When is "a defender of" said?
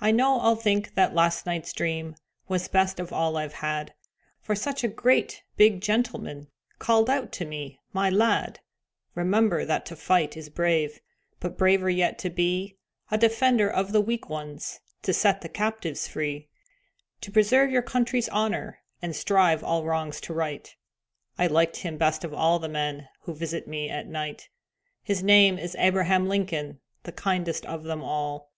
13.12-13.92